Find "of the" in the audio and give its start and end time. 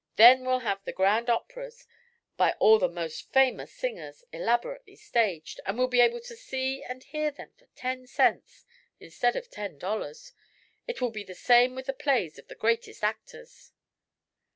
12.39-12.55